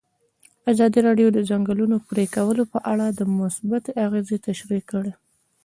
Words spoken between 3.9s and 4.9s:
اغېزې تشریح